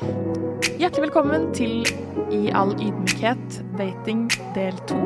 [0.00, 1.82] Hjertelig velkommen til
[2.32, 4.22] I all ydmykhet dating
[4.56, 4.96] del to.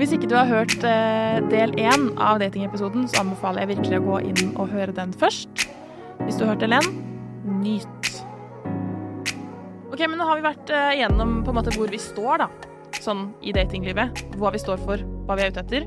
[0.00, 4.06] Hvis ikke du har hørt eh, del én av datingepisoden, så anbefaler jeg virkelig å
[4.08, 5.68] gå inn og høre den først.
[6.24, 6.90] Hvis du har hørt del én,
[7.62, 8.10] nyt.
[9.92, 12.50] Ok, men nå har vi vært eh, igjennom på en måte hvor vi står, da.
[12.98, 14.24] Sånn i datinglivet.
[14.40, 15.86] Hva vi står for, hva vi er ute etter.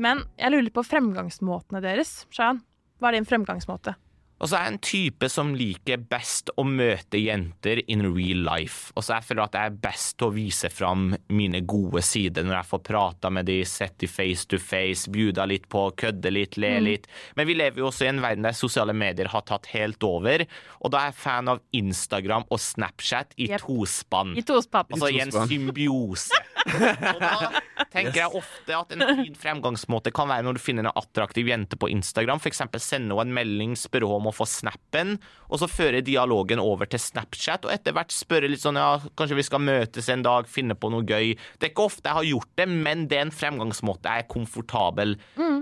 [0.00, 2.22] Men jeg lurer på fremgangsmåtene deres.
[2.32, 2.64] Shayan,
[2.96, 4.00] hva er din fremgangsmåte?
[4.40, 8.88] Og så er jeg en type som liker best å møte jenter in real life.
[8.96, 12.46] Og så jeg føler at jeg er best til å vise fram mine gode sider
[12.48, 16.32] når jeg får prata med de, sett de face to face, bjuda litt på, kødde
[16.32, 17.04] litt, le litt.
[17.36, 20.46] Men vi lever jo også i en verden der sosiale medier har tatt helt over.
[20.80, 23.66] Og da er jeg fan av Instagram og Snapchat i Yep.
[23.66, 24.32] tospann.
[24.40, 24.88] I tospann.
[24.96, 26.40] Altså i en symbiose.
[26.70, 30.98] Og da tenker jeg ofte at en fin fremgangsmåte kan være når du finner en
[31.00, 32.40] attraktiv jente på Instagram.
[32.42, 32.62] F.eks.
[32.82, 35.16] sende henne en melding, spørre om å få snappen,
[35.48, 37.66] og så føre dialogen over til Snapchat.
[37.66, 40.92] Og etter hvert spørre litt sånn ja, kanskje vi skal møtes en dag, finne på
[40.92, 41.34] noe gøy.
[41.58, 44.30] Det er ikke ofte jeg har gjort det, men det er en fremgangsmåte jeg er
[44.30, 45.18] komfortabel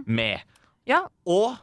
[0.07, 0.45] med.
[0.89, 1.57] Ja, Og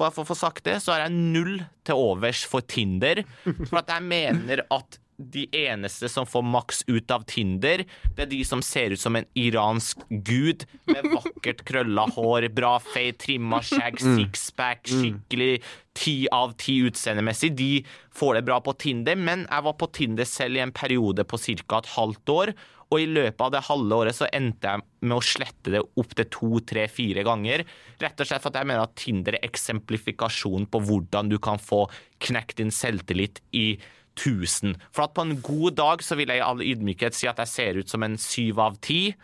[0.00, 3.22] bare for å få sagt det, så har jeg null til overs for Tinder.
[3.68, 4.98] For at jeg mener at
[5.32, 7.84] de eneste som får maks ut av Tinder,
[8.16, 12.74] det er de som ser ut som en iransk gud med vakkert krølla hår, bra
[12.82, 15.62] fade, trimma skjegg, sixpack, skikkelig
[15.98, 17.52] ti av ti utseendemessig.
[17.56, 17.72] De
[18.16, 21.40] får det bra på Tinder, men jeg var på Tinder selv i en periode på
[21.40, 21.82] ca.
[21.82, 22.54] et halvt år.
[22.92, 26.12] Og i løpet av det halve året så endte jeg med å slette det opp
[26.18, 27.64] til to, tre, fire ganger.
[28.02, 31.60] Rett og slett for at jeg mener at Tinder er eksemplifikasjon på hvordan du kan
[31.62, 31.86] få
[32.22, 33.66] knekt din selvtillit i
[34.16, 34.76] 1000.
[34.92, 37.48] For at på en god dag så vil jeg i all ydmykhet si at jeg
[37.52, 39.14] ser ut som en syv av ti.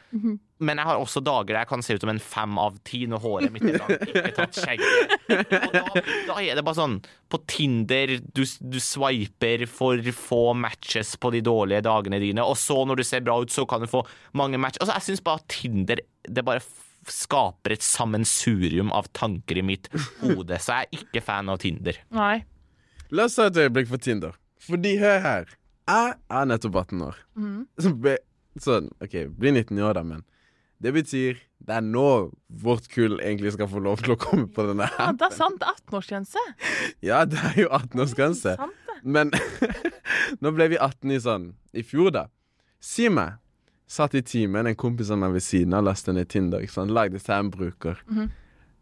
[0.59, 3.05] Men jeg har også dager der jeg kan se ut som en fem av ti
[3.07, 5.13] når håret mitt er langt, ikke tatt skjegget.
[5.31, 5.83] Og da,
[6.33, 6.97] da er det bare sånn
[7.31, 12.81] På Tinder, du, du swiper for få matches på de dårlige dagene dine, og så
[12.89, 14.03] når du ser bra ut, så kan du få
[14.39, 14.83] mange matcher.
[14.83, 16.65] Altså, jeg syns bare at Tinder det bare
[17.09, 19.87] skaper et sammensurium av tanker i mitt
[20.21, 22.03] hode, så jeg er ikke fan av Tinder.
[22.11, 22.41] nei.
[23.15, 24.35] La oss ta et øyeblikk for Tinder.
[24.65, 25.53] Fordi, hør her.
[25.89, 27.21] Jeg er nettopp 18 år.
[27.81, 28.17] Så ble,
[28.61, 30.25] sånn, OK, blir 19 i år, da, men
[30.83, 32.31] det betyr det er nå
[32.63, 35.59] vårt kull egentlig skal få lov til å komme på denne Ja, det er sant.
[35.59, 36.45] Det er 18-årsgrense.
[37.03, 38.55] Ja, det er jo 18-årsgrense.
[38.61, 38.93] Sant.
[39.03, 39.33] Men
[40.43, 42.27] nå ble vi 18 i sånn i fjor, da.
[42.81, 43.41] Si meg.
[43.89, 46.61] Satt i timen, en kompis av meg ved siden av lastet ned Tinder.
[46.61, 46.93] ikke sant?
[46.93, 48.03] Lagde seg en bruker.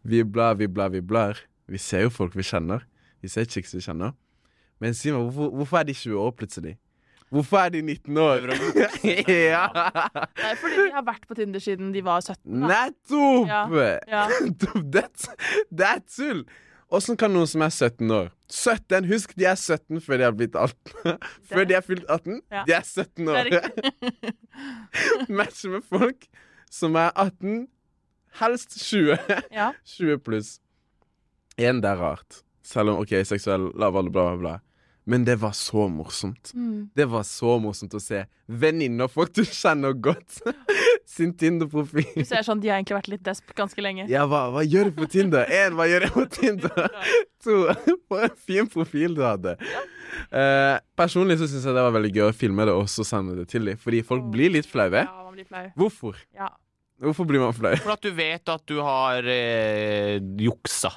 [0.03, 1.39] Vi blar, vi blar, vi blar.
[1.71, 2.83] Vi ser jo folk vi kjenner.
[3.23, 4.13] Vi ser chicks vi kjenner.
[4.83, 6.75] Men si meg, hvorfor, hvorfor er de 20 år plutselig?
[7.33, 8.45] Hvorfor er de 19 år?
[9.51, 9.65] ja!
[10.37, 12.39] Det er fordi de har vært på Tinder siden de var 17.
[12.61, 12.69] Da.
[12.71, 13.75] Nettopp!
[14.07, 14.23] Ja.
[14.95, 15.03] det,
[15.75, 16.45] det er tull!
[16.87, 20.35] Åssen kan noen som er 17 år 17, Husk, de er 17 før de har
[20.39, 21.17] blitt 18.
[21.49, 22.61] Før de er fylt 18, Ja.
[22.63, 23.49] de er 17 er år.
[25.39, 26.29] Matche med folk
[26.71, 27.65] som er 18,
[28.39, 29.17] helst 20.
[29.51, 29.73] Ja.
[29.97, 30.53] 20 pluss.
[31.59, 32.39] Igjen, det er rart.
[32.63, 34.55] Selv om OK, seksuell lavalder, bla, bla, bla.
[35.07, 36.51] Men det var så morsomt.
[36.53, 36.89] Mm.
[36.95, 40.41] Det var så morsomt å se venninner, folk du kjenner godt,
[41.15, 42.09] sin Tinder-profil.
[42.17, 44.09] Du ser sånn, De har egentlig vært litt desp ganske lenge.
[44.11, 45.47] Ja, hva, hva gjør du på Tinder?
[45.47, 46.91] En, hva gjør jeg på Tinder?
[47.47, 47.55] To,
[48.09, 49.53] for en fin profil du hadde.
[50.33, 53.37] Eh, personlig så syns jeg det var veldig gøy å filme det og så sende
[53.37, 53.79] det til dem.
[53.79, 55.05] Fordi folk blir litt flaue.
[55.05, 55.69] Ja, man blir flau.
[55.77, 56.19] Hvorfor?
[56.35, 56.49] Ja.
[56.99, 57.75] Hvorfor blir man flau?
[57.85, 60.91] For at du vet at du har eh, juksa.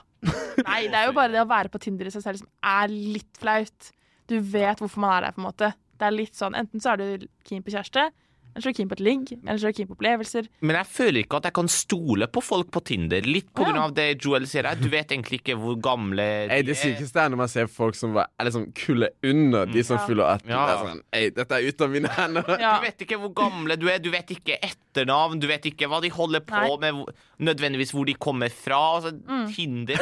[0.64, 2.90] Nei, det er jo bare det å være på Tinder i seg selv som er
[2.90, 3.92] litt flaut.
[4.30, 5.72] Du vet hvorfor man er der, på en måte.
[6.00, 8.08] Det er litt sånn, Enten så er du keen på kjæreste,
[8.50, 10.46] eller så er du keen på et ligg, eller så er du keen på opplevelser.
[10.66, 13.22] Men jeg føler ikke at jeg kan stole på folk på Tinder.
[13.28, 13.74] Litt på Ja.
[13.84, 14.74] av det Joel sier her.
[14.80, 16.62] Du vet egentlig ikke hvor gamle de er.
[16.66, 19.98] det sykeste er når man ser folk som var, er liksom kulde under de som
[19.98, 20.06] Ja.
[20.06, 20.48] fyller 18.
[20.50, 20.66] Ja.
[20.66, 22.44] Det er sånn, dette er ute av mine hender.
[22.58, 22.72] Ja.
[22.80, 26.00] Du vet ikke hvor gamle du er, du vet ikke etternavn, du vet ikke hva
[26.02, 26.90] de holder på Nei.
[26.92, 27.04] med,
[27.38, 28.80] nødvendigvis hvor de kommer fra.
[28.96, 29.12] Altså,
[29.54, 29.98] Tinder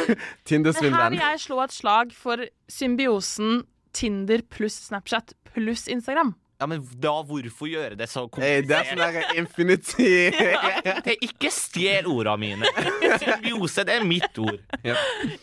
[0.83, 2.37] Men her vil jeg slå et slag for
[2.71, 3.65] symbiosen
[3.98, 6.36] Tinder pluss Snapchat pluss Instagram.
[6.59, 10.09] Ja, men da hvorfor gjøre det så Hey, det er sånn der infinity.
[11.04, 12.66] Det er ikke stjel orda mine.
[13.22, 14.59] Symbiose, det er mitt ord.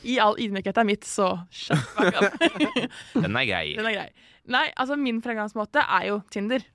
[0.03, 2.79] I all ydmykhet er mitt, så shut the fuck up.
[3.23, 3.65] Den er grei.
[3.77, 4.31] Den er grei.
[4.51, 6.65] Nei, altså min fremgangsmåte er jo Tinder.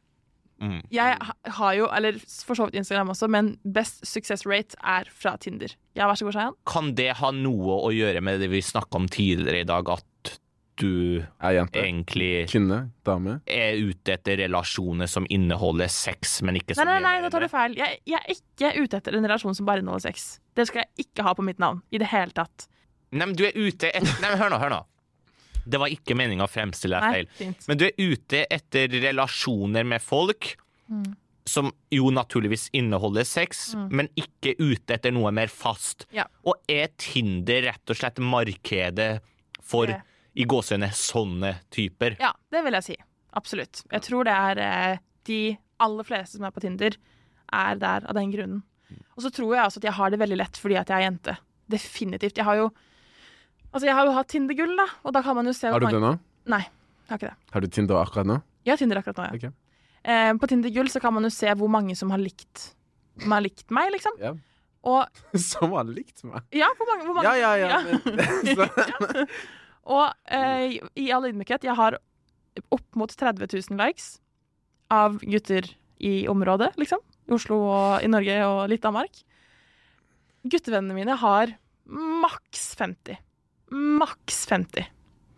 [0.61, 0.81] Mm.
[0.93, 1.17] Jeg
[1.57, 5.73] har jo, eller for så vidt Instagram også, men best success rate er fra Tinder.
[5.97, 6.57] Ja, vær så god, Shayan.
[6.69, 10.05] Kan det ha noe å gjøre med det vi snakka om tidligere i dag, at
[10.81, 11.83] du Er jente.
[11.85, 12.79] egentlig Kvinne.
[13.07, 13.39] Dame.
[13.47, 17.45] er ute etter relasjoner som inneholder sex, men ikke så Nei, nei, nei, da tar
[17.45, 17.75] du feil.
[17.79, 20.41] Jeg, jeg er ikke ute etter en relasjon som bare inneholder sex.
[20.57, 21.83] Det skal jeg ikke ha på mitt navn.
[21.93, 22.67] I det hele tatt.
[23.13, 24.83] Nei, men du er ute etter Nei, men hør nå, hør nå.
[25.71, 27.27] Det var ikke meninga å fremstille deg feil.
[27.37, 27.67] fint.
[27.69, 30.57] Men du er ute etter relasjoner med folk
[30.91, 31.13] Mm.
[31.47, 36.07] som jo naturligvis inneholder sex, men ikke ute etter noe mer fast.
[36.11, 36.25] Ja.
[36.45, 39.21] Og er Tinder rett og slett markedet
[39.63, 40.01] for Det-
[40.41, 42.17] i gåsehudene sånne typer?
[42.23, 42.97] Ja, det vil jeg si.
[43.37, 43.83] Absolutt.
[43.93, 45.41] Jeg tror det er eh, de
[45.85, 46.97] aller fleste som er på Tinder,
[47.51, 48.63] er der av den grunnen.
[49.17, 51.07] Og så tror jeg også at jeg har det veldig lett fordi at jeg er
[51.07, 51.37] jente.
[51.71, 52.41] Definitivt.
[52.41, 52.71] Jeg har jo
[53.71, 55.87] Altså, jeg har jo hatt Tinder-gull, da, og da kan man jo se Har du
[55.87, 56.09] det nå?
[56.51, 57.51] Nei, jeg har ikke det.
[57.55, 58.39] Har du Tinder akkurat nå?
[58.67, 59.39] Jeg har Tinder akkurat nå, ja.
[59.39, 59.53] Okay.
[60.11, 62.65] Eh, på Tinder Gull så kan man jo se hvor mange som har likt,
[63.23, 64.19] som har likt meg, liksom.
[64.19, 64.33] Ja.
[64.91, 65.23] Og
[65.53, 66.43] Som har likt meg?
[66.57, 67.81] ja, hvor mange, hvor mange Ja, ja, ja.
[68.11, 69.27] Men, så,
[69.91, 71.99] Og eh, i all ydmykhet, jeg har
[72.71, 74.19] opp mot 30 000 likes
[74.91, 75.67] av gutter
[76.01, 77.03] i området, liksom.
[77.31, 79.21] I Oslo og i Norge og litt Danmark.
[80.51, 81.53] Guttevennene mine har
[81.91, 83.19] maks 50.
[84.01, 84.89] Maks 50.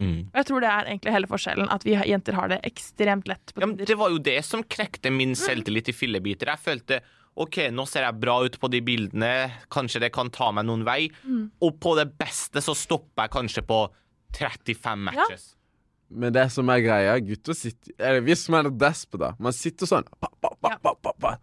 [0.02, 0.20] Mm.
[0.32, 3.52] Og jeg tror det er egentlig hele forskjellen, at vi jenter har det ekstremt lett
[3.52, 6.50] på Ja, det var jo det som knekte min selvtillit i fillebiter.
[6.50, 7.02] Jeg følte
[7.40, 9.32] OK, nå ser jeg bra ut på de bildene,
[9.72, 11.06] kanskje det kan ta meg noen vei.
[11.24, 11.46] Mm.
[11.64, 13.84] Og på det beste så stopper jeg kanskje på
[14.36, 15.48] 35 matches.
[16.12, 19.32] men det som er greia, gutter sitter eller Hvis man er desp, da.
[19.40, 20.78] Man sitter sånn pa, pa, pa, Ja.
[20.82, 21.36] pa, pa, pa.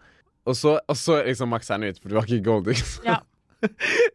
[0.45, 2.67] Og så, og så liksom makser jeg ut, for du har ikke gold.
[2.73, 3.05] Ikke sant?
[3.05, 3.19] Ja.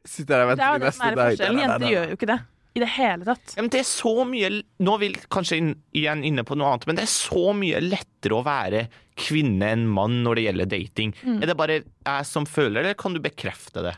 [0.09, 1.33] Sitter der og Det er venter til neste dag.
[1.35, 1.61] forskjellen.
[1.65, 2.39] Jenter gjør jo ikke det
[2.75, 3.53] i det hele tatt.
[3.55, 4.49] Ja, men det er så mye
[4.83, 7.79] Nå vil jeg kanskje inn, igjen inne på noe annet, men det er så mye
[7.85, 8.81] lettere å være
[9.21, 11.13] kvinne enn mann når det gjelder dating.
[11.23, 11.37] Mm.
[11.45, 13.95] Er det bare jeg som føler det, eller kan du bekrefte det?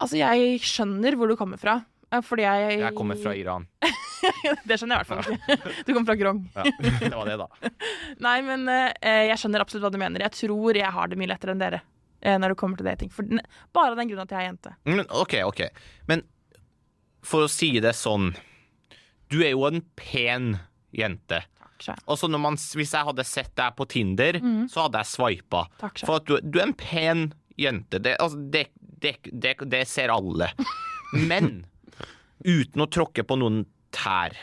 [0.00, 1.80] Altså, jeg skjønner hvor du kommer fra.
[2.12, 3.66] Eh, Fordi jeg Jeg kommer fra Iran.
[4.68, 5.70] Det skjønner jeg i hvert fall ikke.
[5.86, 6.42] Du kommer fra Grong.
[6.54, 6.64] Ja,
[7.00, 7.70] det var det, da.
[8.26, 10.26] Nei, men eh, jeg skjønner absolutt hva du mener.
[10.26, 11.80] Jeg tror jeg har det mye lettere enn dere
[12.20, 13.12] eh, når det kommer til dating.
[13.14, 13.40] For,
[13.76, 14.74] bare av den grunn at jeg er jente.
[14.88, 15.64] Men, OK, OK.
[16.10, 16.26] Men
[17.26, 18.30] for å si det sånn
[19.28, 20.54] Du er jo en pen
[20.96, 21.42] jente.
[21.80, 22.04] Takk,
[22.36, 24.36] man, Hvis jeg hadde sett deg på Tinder,
[24.68, 25.62] så hadde jeg swipa.
[26.02, 27.30] For at du, du er en pen
[27.60, 28.00] jente.
[28.02, 28.66] Det, altså, det,
[29.00, 30.50] det, det, det ser alle.
[31.16, 31.62] Men
[32.44, 33.64] uten å tråkke på noen
[33.94, 34.36] tær.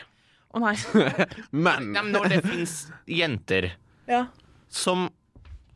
[0.54, 0.74] Å nei.
[1.52, 2.74] Men Nei, men når det fins
[3.06, 3.70] jenter
[4.08, 4.26] Ja.
[4.72, 5.08] som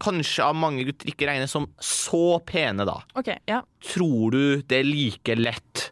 [0.02, 3.28] kanskje av mange gutter ikke regnes som så pene, da, OK.
[3.46, 3.60] Ja.
[3.84, 5.90] tror du det er like lett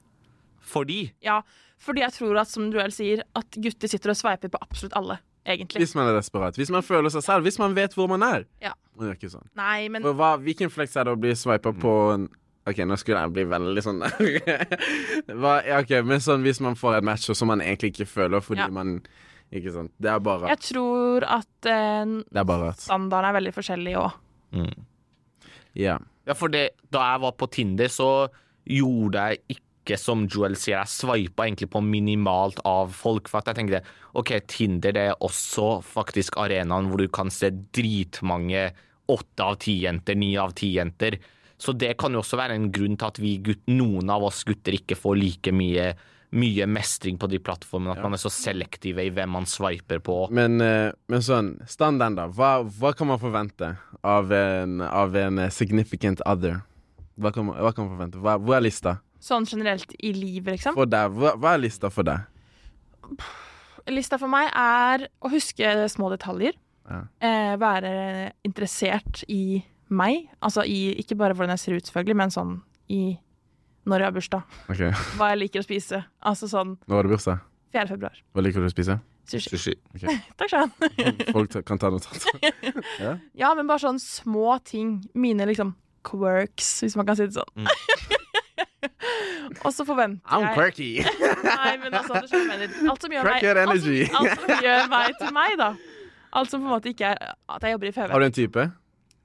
[0.61, 1.11] for de?
[1.25, 1.43] ja.
[1.81, 5.15] Fordi jeg tror at, som Duell sier, at gutter sitter og sveiper på absolutt alle,
[5.49, 5.81] egentlig.
[5.81, 6.59] hvis man er desperat.
[6.61, 7.47] Hvis man føler seg selv.
[7.49, 8.43] Hvis man vet hvor man er.
[8.61, 8.75] Ja.
[9.01, 9.47] Man gjør ikke sånn.
[9.57, 12.27] Nei, men For hva, hvilken flex er det å bli sveipa på en
[12.71, 14.01] OK, nå skulle jeg bli veldig sånn
[15.41, 18.43] hva, ja, OK, men sånn hvis man får et match som man egentlig ikke føler
[18.45, 18.71] fordi Ja.
[18.75, 19.01] man
[19.51, 19.91] Ikke sant.
[19.99, 24.13] Det er bare jeg tror at eh, Det er bare standarden er veldig forskjellig òg.
[25.75, 25.99] Ja.
[26.27, 28.29] Ja, for det, da jeg var på Tinder, så
[28.71, 33.27] gjorde jeg ikke som Joel sier, jeg sveipa egentlig på minimalt av folk.
[33.31, 33.81] For at jeg tenkte
[34.21, 38.69] OK, Tinder det er også faktisk arenaen hvor du kan se dritmange
[39.11, 41.17] åtte av ti jenter, ni av ti jenter.
[41.61, 44.43] Så det kan jo også være en grunn til at vi gutt, noen av oss
[44.49, 45.91] gutter ikke får like mye,
[46.41, 47.93] mye mestring på de plattformene.
[47.93, 50.23] At man er så selektive i hvem man sveiper på.
[50.33, 52.27] Men, eh, men sånn, standarden, da.
[52.33, 56.63] Hva, hva kan man forvente av en, av en eh, significant other?
[57.21, 58.25] Hva kan man, hva kan man forvente?
[58.25, 60.73] Hva, hvor er lista Sånn generelt i livet, liksom.
[60.79, 61.13] for deg?
[61.13, 62.25] Hva, hva er lista for deg?
[63.93, 66.57] Lista for meg er å huske små detaljer.
[66.89, 67.03] Ja.
[67.21, 67.93] Eh, være
[68.49, 70.29] interessert i meg.
[70.41, 72.57] Altså i, ikke bare hvordan jeg ser ut, selvfølgelig, men sånn
[72.91, 73.03] i
[73.89, 74.59] når jeg har bursdag.
[74.71, 74.91] Okay.
[75.19, 76.03] Hva jeg liker å spise.
[76.31, 77.41] Altså sånn Nå har du bursdag.
[77.73, 77.87] 4.
[77.95, 78.19] februar.
[78.35, 78.99] Hva liker du å spise?
[79.31, 79.53] Sushi.
[79.55, 79.77] Sushi.
[80.41, 81.13] Takk skal du ha.
[81.33, 82.27] Folk kan ta notat.
[83.41, 84.99] Ja, men bare sånn små ting.
[85.15, 85.75] Mine liksom
[86.07, 87.71] quirks, hvis man kan si det sånn.
[89.61, 90.89] Og så forventer jeg I'm quirky.
[91.45, 92.63] Nei, men altså, du skjønner.
[92.91, 95.71] Alt som gjør meg alt, som- alt som gjør meg til meg, da.
[96.39, 98.11] Alt som på en måte ikke er at jeg jobber i FV.
[98.13, 98.67] Har du en type?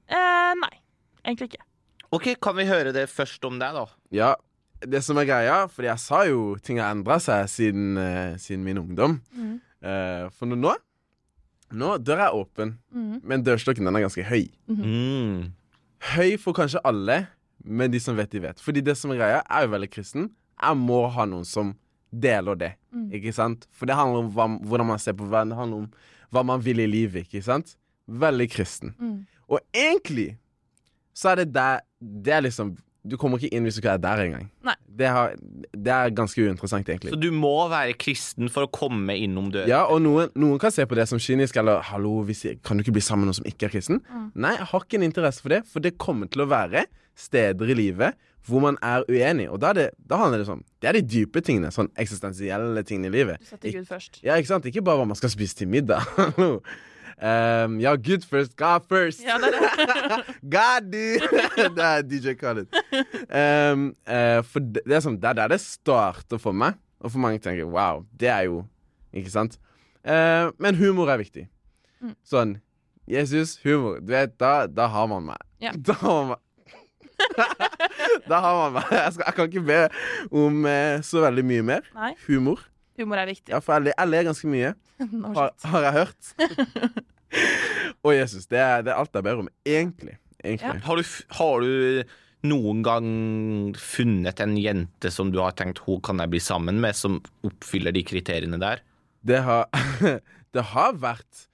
[0.08, 0.74] Eh, nei,
[1.24, 1.64] egentlig ikke.
[2.14, 3.86] OK, kan vi høre det først om deg, da?
[4.14, 4.34] Ja.
[4.86, 8.62] Det som er greia, fordi jeg sa jo ting har endra seg siden, eh, siden
[8.66, 9.18] min ungdom.
[9.34, 9.54] Mm.
[9.82, 10.74] Eh, for nå
[11.72, 13.22] Nå døra er åpen, mm.
[13.26, 14.44] men dørstokken den er ganske høy.
[14.70, 15.48] Mm.
[16.14, 17.24] Høy for kanskje alle,
[17.64, 18.60] men de som vet, de vet.
[18.62, 20.28] Fordi det som er greia, er jo veldig kristen.
[20.62, 21.74] Jeg må ha noen som
[22.14, 23.10] deler det, Mm.
[23.18, 23.66] ikke sant?
[23.72, 25.90] For det handler om hva, hvordan man ser på verden, det handler om
[26.32, 27.74] hva man vil i livet, ikke sant?
[28.08, 28.94] Veldig kristen.
[29.52, 30.34] Og egentlig
[31.16, 32.74] så er det der Det er liksom
[33.06, 34.48] Du kommer ikke inn hvis du ikke er der engang.
[34.66, 34.74] Nei.
[34.98, 35.36] Det, har,
[35.70, 37.12] det er ganske uinteressant, egentlig.
[37.14, 39.68] Så du må være kristen for å komme innom døra?
[39.70, 42.74] Ja, og noen, noen kan se på det som kynisk, eller 'hallo, hvis jeg, kan
[42.74, 44.00] du ikke bli sammen med noen som ikke er kristen'?
[44.10, 44.24] Mm.
[44.34, 46.82] Nei, jeg har ikke en interesse for det, for det kommer til å være
[47.14, 49.48] steder i livet hvor man er uenig.
[49.50, 51.72] Og da, er det, da handler det sånn Det er de dype tingene.
[51.74, 53.42] Sånn eksistensielle tingene i livet.
[53.42, 54.20] Du setter Gud først.
[54.26, 54.68] Ja, ikke sant?
[54.70, 56.06] Ikke bare hva man skal spise til middag.
[57.22, 59.22] um, ja, good first, God first.
[59.24, 60.34] Ja, det det.
[60.56, 61.20] God, dude!
[61.76, 62.66] det er DJ Khaled.
[63.30, 66.78] Um, uh, for det, det er sånn, det er der det starter for meg.
[67.00, 68.62] Og for mange tenker wow, det er jo
[69.16, 69.58] Ikke sant?
[70.06, 71.46] Uh, men humor er viktig.
[72.04, 72.14] Mm.
[72.26, 72.56] Sånn
[73.06, 74.00] Jesus, humor.
[74.02, 75.42] Du vet, da, da har man meg.
[75.62, 75.72] Ja.
[75.86, 76.42] Da har man meg.
[78.28, 78.90] da har man meg.
[78.92, 79.78] Jeg, skal, jeg kan ikke be
[80.42, 81.86] om eh, så veldig mye mer.
[81.94, 82.60] Nei, Humor.
[83.00, 83.52] Humor er viktig.
[83.54, 84.74] Ja, for jeg, jeg ler ganske mye.
[85.36, 86.30] Har, har jeg hørt.
[88.06, 89.50] Og Jesus, det er, det er alt jeg ber om.
[89.66, 90.16] Egentlig.
[90.44, 90.80] Egentlig.
[90.86, 92.14] Har du, har du
[92.46, 93.08] noen gang
[93.80, 97.94] funnet en jente som du har tenkt hun kan jeg bli sammen med, som oppfyller
[97.96, 98.84] de kriteriene der?
[99.26, 99.66] Det har
[100.56, 101.48] Det har vært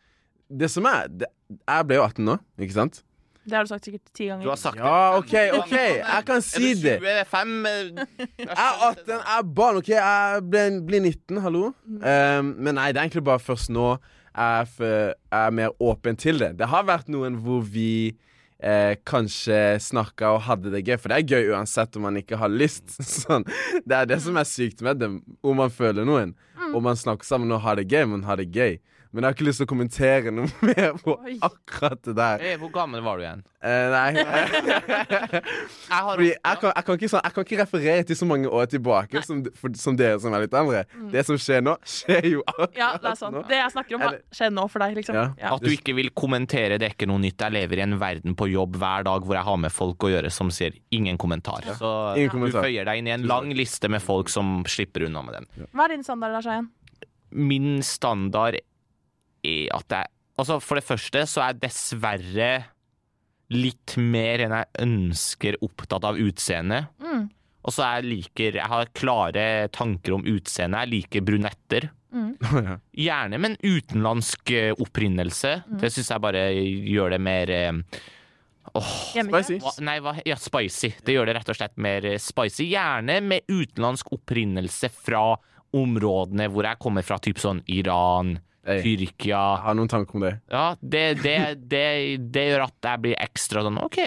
[0.53, 3.01] Det som er det, Jeg ble jo 18 nå, ikke sant?
[3.45, 4.45] Det har du sagt sikkert ti ganger.
[4.47, 6.99] Du har sagt Ja, OK, OK, jeg kan si det.
[7.03, 8.03] Er du 25?
[8.39, 9.89] Jeg er 18, jeg er barn, OK?
[9.95, 11.71] Jeg blir, blir 19, hallo?
[11.87, 13.97] Um, men nei, det er egentlig bare først nå
[14.33, 16.55] jeg er, er mer åpen til det.
[16.61, 18.15] Det har vært noen hvor vi
[18.63, 22.39] eh, kanskje snakka og hadde det gøy, for det er gøy uansett om man ikke
[22.41, 22.95] har lyst.
[23.23, 23.45] Sånn.
[23.85, 25.11] Det er det som er sykt med det,
[25.43, 26.37] om man føler noen.
[26.73, 28.79] Om man snakker sammen og har det gøy, man har det gøy.
[29.13, 31.35] Men jeg har ikke lyst til å kommentere noe mer på Oi.
[31.45, 32.41] akkurat det der.
[32.41, 33.43] Hey, Hvor gammel var du igjen?
[33.63, 34.07] Eh, nei.
[35.13, 38.27] Jeg har Fordi jeg kan, jeg, kan ikke, sånn, jeg kan ikke referere til så
[38.27, 40.81] mange år tilbake som, for, som dere som er litt eldre.
[41.13, 43.37] Det som skjer nå, skjer jo akkurat Ja, det er sant.
[43.37, 43.43] nå.
[43.51, 45.19] Det jeg snakker om, Eller- skjer nå for deg, liksom.
[45.21, 45.27] Ja.
[45.43, 45.53] Ja.
[45.57, 47.39] At du ikke vil kommentere det er ikke noe nytt.
[47.45, 50.13] Jeg lever i en verden på jobb hver dag hvor jeg har med folk å
[50.15, 51.63] gjøre som sier ingen kommentar.
[51.79, 52.67] Så Ingen du kommentar.
[52.67, 55.69] føyer deg inn i en lang liste med folk som slipper unna med den.
[55.77, 56.71] Hva er din standard Lars Eien?
[57.33, 58.59] Min standard
[59.75, 62.47] at jeg Altså, for det første så er jeg dessverre
[63.53, 66.89] litt mer enn jeg ønsker opptatt av utseendet.
[67.05, 67.27] Mm.
[67.63, 69.45] Og så jeg liker Jeg har klare
[69.77, 70.87] tanker om utseendet.
[70.87, 71.91] Jeg liker brunetter.
[72.17, 72.33] Mm.
[73.07, 74.81] Gjerne med en utenlandsk opprinnelse.
[74.87, 75.53] opprinnelse.
[75.85, 77.55] Det syns jeg bare gjør det mer
[78.73, 79.59] Åh, Spicy.
[79.61, 80.93] hva, Nei, hva, ja, spicy.
[81.05, 82.71] Det gjør det rett og slett mer eh, spicy.
[82.71, 85.35] Gjerne med utenlandsk opprinnelse fra
[85.77, 88.37] områdene hvor jeg kommer fra, typ sånn Iran.
[88.63, 90.37] Tyrkia Jeg har noen tanker om det.
[90.53, 91.39] Ja, det, det,
[91.71, 91.87] det,
[92.35, 93.99] det gjør at jeg blir ekstra sånn OK,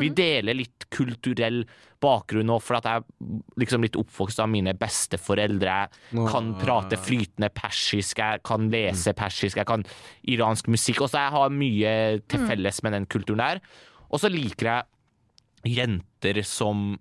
[0.00, 1.64] vi deler litt kulturell
[2.02, 5.76] bakgrunn nå, for at jeg er liksom litt oppvokst av mine besteforeldre.
[6.12, 9.86] Jeg kan prate flytende persisk, jeg kan lese persisk, jeg kan
[10.28, 11.02] iransk musikk.
[11.04, 11.94] Og så jeg har mye
[12.28, 13.62] til felles med den kulturen der.
[14.10, 16.94] Og så liker jeg jenter som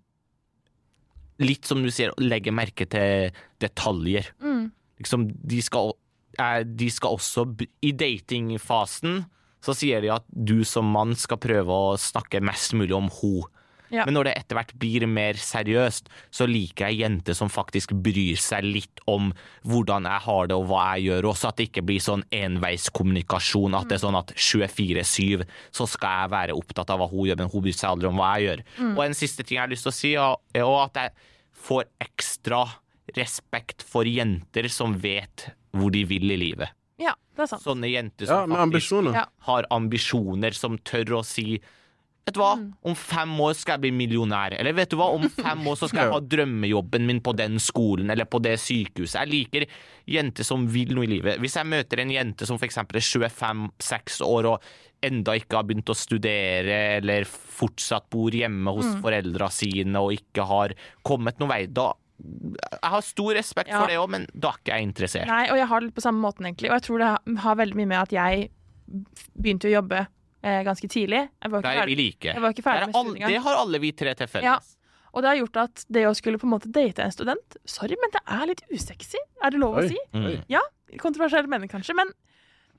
[1.44, 4.30] Litt som du sier, legger merke til detaljer.
[4.40, 4.70] Mm.
[5.02, 5.90] Liksom, de skal,
[6.66, 7.48] de skal også
[7.86, 9.24] I datingfasen
[9.66, 13.48] så sier de at du som mann skal prøve å snakke mest mulig om ho.
[13.94, 14.04] Ja.
[14.08, 18.38] Men når det etter hvert blir mer seriøst, så liker jeg jenter som faktisk bryr
[18.42, 19.30] seg litt om
[19.70, 23.78] hvordan jeg har det og hva jeg gjør, også at det ikke blir sånn enveiskommunikasjon,
[23.78, 27.42] at det er sånn at 24-7 så skal jeg være opptatt av hva hun gjør,
[27.44, 28.66] men hun bryr seg aldri om hva jeg gjør.
[28.92, 31.16] Og en siste ting jeg har lyst til å si, er at jeg
[31.66, 32.66] får ekstra
[33.16, 36.76] respekt for jenter som vet hvor de vil i livet.
[37.02, 37.66] Ja, det er sant.
[37.66, 39.24] Sånne jenter som ja, faktisk ambisjoner.
[39.50, 41.60] Har ambisjoner, som tør å si
[42.26, 42.56] Vet du hva,
[42.90, 44.56] om fem år skal jeg bli millionær.
[44.58, 47.60] Eller vet du hva, om fem år så skal jeg ha drømmejobben min på den
[47.62, 49.20] skolen eller på det sykehuset.
[49.20, 49.66] Jeg liker
[50.10, 51.38] jenter som vil noe i livet.
[51.44, 52.80] Hvis jeg møter en jente som f.eks.
[52.82, 54.66] er 25-6 år og
[55.06, 60.50] enda ikke har begynt å studere, eller fortsatt bor hjemme hos foreldra sine og ikke
[60.50, 60.74] har
[61.06, 61.92] kommet noen vei, da
[62.22, 63.82] Jeg har stor respekt Ja.
[63.82, 65.28] for det òg, men da er ikke jeg interessert.
[65.28, 66.70] Nei, og jeg har det litt på samme måten, egentlig.
[66.72, 68.50] Og jeg tror det har- har veldig mye med at jeg
[69.38, 70.08] begynte å jobbe
[70.46, 71.28] eh, ganske tidlig.
[71.42, 72.34] Jeg var ikke er vi ferdig, like.
[72.36, 73.32] jeg var ikke ferdig Det er med studiet engang.
[73.34, 74.44] det har alle vi tre til felles.
[74.44, 74.60] Ja.
[75.16, 77.96] Og det har gjort at det å skulle på en måte date en student Sorry,
[78.00, 79.18] men det er litt usexy.
[79.44, 79.84] Er det lov Oi.
[79.84, 79.98] å si?
[80.14, 80.44] Mm.
[80.50, 80.60] Ja,
[81.00, 82.12] kontroversiell mening kanskje, men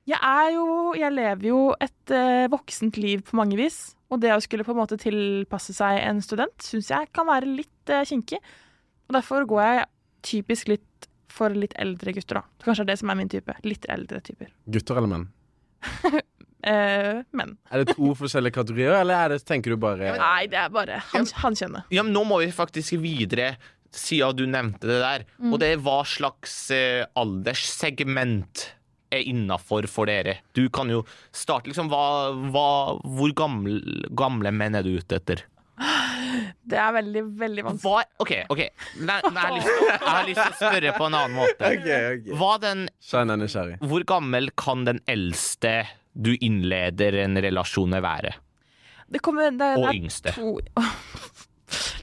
[0.07, 3.95] jeg er jo Jeg lever jo et eh, voksent liv på mange vis.
[4.09, 7.43] Og det å skulle på en måte tilpasse seg en student syns jeg kan være
[7.53, 8.39] litt eh, kinkig.
[9.07, 9.85] Og derfor går jeg
[10.27, 12.63] typisk litt for litt eldre gutter, da.
[12.63, 13.55] Kanskje det er det som er min type.
[13.67, 14.49] Litt eldre typer.
[14.73, 15.29] Gutter eller menn?
[16.67, 20.57] Eh, men Er det to forskjellige kategorier, eller er det, tenker du bare nei, det
[20.57, 21.85] er bare han, kjenner.
[21.93, 23.51] Ja, men nå må vi faktisk videre,
[23.93, 25.27] siden du nevnte det der.
[25.37, 25.53] Mm.
[25.53, 28.65] Og det er hva slags eh, alderssegment
[29.13, 30.39] er innafor for dere.
[30.57, 32.67] Du kan jo starte liksom hva, hva,
[33.05, 35.45] Hvor gamle, gamle menn er du ute etter?
[36.67, 37.93] Det er veldig, veldig vanskelig.
[37.93, 38.61] Hva, OK, ok
[39.07, 41.37] Nei, nei, jeg, har lyst til, jeg har lyst til å spørre på en annen
[41.37, 41.69] måte.
[41.73, 42.31] OK, ok.
[42.41, 42.83] Hva den,
[43.21, 43.79] er nysgjerrig.
[43.91, 45.75] hvor gammel kan den eldste
[46.17, 48.33] du innleder en relasjon med, være?
[49.07, 50.33] Det, kommer, det, det Og er yngste.
[50.35, 50.57] to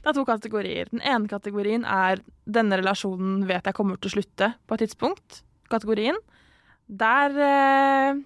[0.05, 0.89] Det er to kategorier.
[0.91, 5.41] Den ene kategorien er 'denne relasjonen vet jeg kommer til å slutte på et tidspunkt'.
[5.73, 6.19] Kategorien.
[6.85, 8.19] Der eh,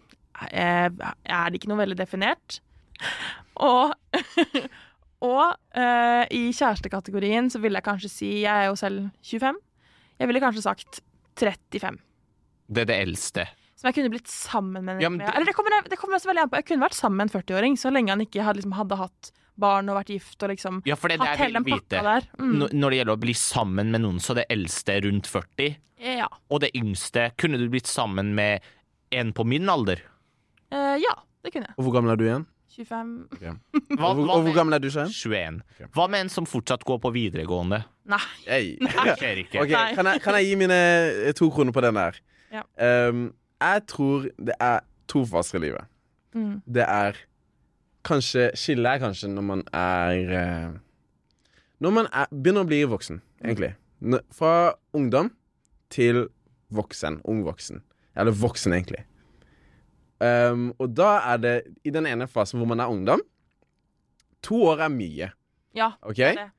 [0.51, 0.91] er
[1.23, 2.59] er det ikke noe veldig definert.
[3.55, 3.93] Og,
[5.21, 9.57] og uh, i kjærestekategorien så vil jeg kanskje si Jeg er jo selv 25.
[10.19, 11.01] Jeg ville kanskje sagt
[11.39, 11.97] 35.
[12.69, 13.47] Det er det eldste.
[13.79, 15.01] Som jeg kunne blitt sammen med.
[15.01, 16.57] Ja, men det- Eller det kommer, det kommer også veldig an på.
[16.59, 19.31] Jeg kunne vært sammen med en 40-åring så lenge han ikke hadde, liksom, hadde hatt
[19.59, 22.27] barn og vært gift og liksom Ja, for det er hatt hele den pakka der.
[22.39, 22.69] Mm.
[22.75, 26.27] Når det gjelder å bli sammen med noen, så det eldste rundt 40, Ja.
[26.49, 28.61] og det yngste Kunne du blitt sammen med
[29.11, 29.99] en på min alder?
[30.71, 31.75] Uh, ja, det kunne jeg.
[31.77, 32.45] Og hvor gammel er du igjen?
[32.69, 35.09] 25 Hva, og, hvor, hva og hvor gammel er du, Svein?
[35.09, 35.61] 21?
[35.75, 35.89] Okay.
[35.95, 37.81] Hva med en som fortsatt går på videregående?
[38.09, 38.21] Nei.
[38.45, 38.75] Hey.
[38.81, 39.63] Det skjer ikke.
[39.63, 39.88] Ok, Nei.
[39.97, 40.77] kan, jeg, kan jeg gi mine
[41.23, 42.19] eh, to kroner på den der?
[42.53, 42.65] Ja.
[43.09, 45.89] Um, jeg tror det er to faser i livet.
[46.38, 46.59] Mm.
[46.65, 47.17] Det er
[48.05, 50.77] kanskje Skillet er kanskje når man er eh,
[51.81, 53.73] Når man er, begynner å bli voksen, egentlig.
[54.35, 55.31] Fra ungdom
[55.93, 56.27] til
[56.75, 57.21] voksen.
[57.25, 57.81] Ung voksen.
[58.19, 59.05] Eller voksen, egentlig.
[60.23, 61.57] Ehm, og da er det
[61.88, 63.21] i den ene fasen hvor man er ungdom
[64.43, 65.29] To år er mye.
[65.75, 65.91] Ja.
[66.01, 66.35] okay?
[66.35, 66.51] det det.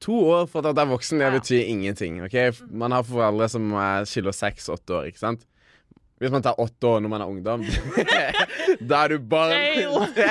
[0.00, 2.20] To år for at jeg er voksen, det betyr ingenting.
[2.22, 2.52] Okay?
[2.70, 5.42] Man har foreldre som er skiller seks-åtte år, ikke sant?
[6.18, 7.64] Hvis man tar åtte år når man er ungdom,
[8.90, 9.54] da er du barn.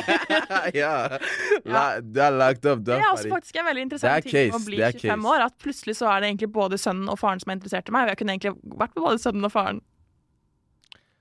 [0.76, 1.20] ja.
[1.64, 2.84] La, du er lagt opp.
[2.88, 5.08] Det er også faktisk en veldig interessant er ting med å bli det er 25
[5.08, 5.32] case.
[5.32, 5.46] år.
[5.48, 8.08] At plutselig så er det egentlig både sønnen og faren som er interessert i meg.
[8.08, 9.80] Og jeg kunne egentlig vært med både sønnen og faren.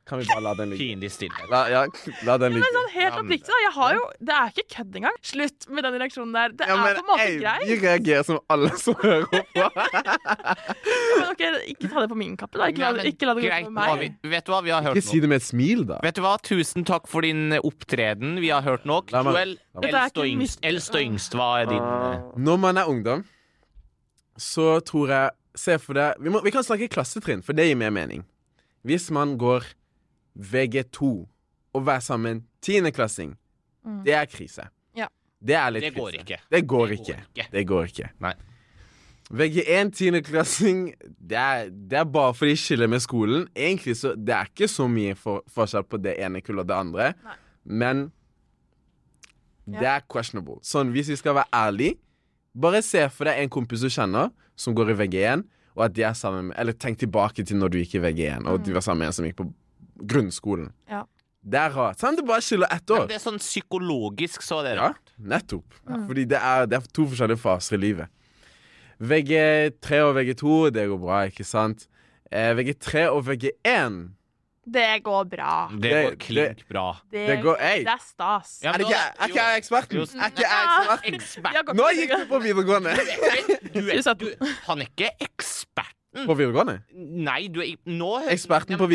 [0.07, 0.85] Kan vi bare la den ligge?
[0.85, 1.47] Pinlig stille.
[1.51, 1.81] La, ja,
[2.29, 2.69] la den Men ligge.
[2.77, 3.57] sånn helt oppriktig, da.
[3.65, 5.17] Jeg har jo Det er ikke kødd engang.
[5.27, 6.53] Slutt med den reaksjonen der.
[6.61, 7.65] Det Ja, er men, på en måte ei, greit.
[7.67, 9.41] Vi reagerer som alle som hører på.
[11.17, 12.69] Men ok, ikke ta det på min kappe, da.
[12.71, 14.05] Ikke la, ikke la det gå nå meg.
[14.05, 15.99] vi, vet du hva vi har hørt Ikke si det med et smil, da.
[16.05, 16.37] Vet du hva?
[16.47, 18.37] Tusen takk for din opptreden.
[18.43, 19.11] Vi har hørt nok.
[19.11, 23.25] Joel, eldst og yngst, eldst og yngst, hva er din eh, Når man er ungdom,
[24.39, 27.89] så tror jeg Se for deg vi, vi kan snakke klassetrinn, for det gir mer
[27.97, 28.27] mening.
[28.85, 29.65] Hvis man går
[30.39, 31.29] VG2
[31.75, 33.37] og være sammen tiendeklassing,
[33.87, 34.03] Mm.
[34.05, 34.65] det er krise.
[34.97, 35.07] Ja.
[35.41, 36.21] Det er litt Det går krise.
[36.25, 36.39] ikke.
[36.51, 37.05] Det går Det ikke.
[37.07, 37.51] går ikke.
[37.53, 38.09] Det går ikke.
[38.21, 38.33] Nei.
[39.33, 40.95] VG1 tiendeklassing,
[41.29, 43.49] det er, det er bare fordi de skiller med skolen.
[43.57, 46.75] Egentlig så Det er ikke så mye for, forskjell på det ene kullet og det
[46.77, 47.35] andre, Nei.
[47.65, 48.13] men
[49.67, 49.79] Ja.
[49.81, 50.61] det er questionable.
[50.63, 51.97] Sånn, hvis vi skal være ærlige,
[52.55, 55.43] bare se for deg en kompis du kjenner, som går i VG1,
[55.77, 58.47] og at de er sammen med Eller tenk tilbake til når du gikk i VG1,
[58.47, 59.53] og de var sammen med en som gikk på
[60.03, 60.73] grunnskolen.
[60.87, 60.91] Mm.
[60.91, 61.03] Ja.
[61.47, 61.99] Det er rart.
[62.01, 62.17] sant?
[62.19, 64.95] det bare skiller ett Men Ja, det er sånn psykologisk, så det er det Ja,
[65.37, 65.65] nettopp.
[65.89, 66.01] Ja.
[66.09, 68.09] Fordi det er, det er to forskjellige faser i livet.
[69.01, 71.87] VG3 og VG2, det går bra, ikke sant?
[72.33, 73.99] Eh, VG3 og VG1
[74.67, 75.69] Det går bra.
[75.71, 76.97] Det Det- går klink bra.
[77.13, 77.79] Det, Det går- ei.
[77.85, 78.61] det er stas.
[78.65, 79.97] Ja, Er, det ikke, er ikke jeg eksperten?
[80.01, 81.15] Er ikke jeg eksperten?
[81.15, 81.75] Ekspert.
[81.77, 82.97] Nå gikk du på videregående.
[83.73, 84.19] Du er, 2017.
[84.19, 85.93] du, han er ikke eksperten.
[86.25, 86.79] På videregående?
[86.97, 88.87] Nei, du er nå hører- Eksperten på